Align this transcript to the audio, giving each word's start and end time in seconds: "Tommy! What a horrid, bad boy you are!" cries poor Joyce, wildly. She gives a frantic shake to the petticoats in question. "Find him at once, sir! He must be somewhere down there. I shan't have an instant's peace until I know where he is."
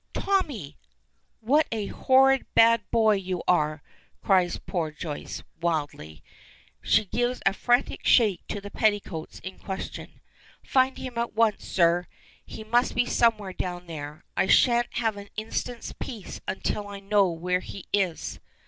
"Tommy! 0.15 0.79
What 1.41 1.67
a 1.71 1.85
horrid, 1.85 2.47
bad 2.55 2.81
boy 2.89 3.17
you 3.17 3.43
are!" 3.47 3.83
cries 4.23 4.57
poor 4.57 4.89
Joyce, 4.89 5.43
wildly. 5.61 6.23
She 6.81 7.05
gives 7.05 7.39
a 7.45 7.53
frantic 7.53 8.03
shake 8.03 8.41
to 8.47 8.59
the 8.59 8.71
petticoats 8.71 9.37
in 9.41 9.59
question. 9.59 10.19
"Find 10.65 10.97
him 10.97 11.19
at 11.19 11.33
once, 11.35 11.65
sir! 11.67 12.07
He 12.43 12.63
must 12.63 12.95
be 12.95 13.05
somewhere 13.05 13.53
down 13.53 13.85
there. 13.85 14.23
I 14.35 14.47
shan't 14.47 14.91
have 14.97 15.17
an 15.17 15.29
instant's 15.37 15.93
peace 15.99 16.41
until 16.47 16.87
I 16.87 16.99
know 16.99 17.27
where 17.29 17.59
he 17.59 17.85
is." 17.93 18.39